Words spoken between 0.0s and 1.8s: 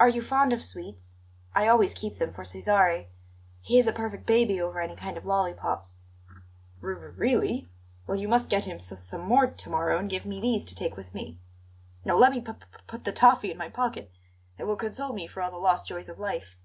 "Are you fond of sweets? I